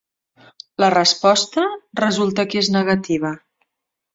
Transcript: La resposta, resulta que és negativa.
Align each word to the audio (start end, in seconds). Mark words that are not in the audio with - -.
La 0.83 0.87
resposta, 0.93 1.67
resulta 2.01 2.47
que 2.55 2.61
és 2.65 2.71
negativa. 2.79 3.35